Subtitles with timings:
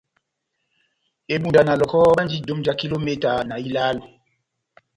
[1.33, 3.31] Ebunja na Lɔh᷅ɔkɔ bandi jomu já kilometa
[3.67, 4.03] ilálo.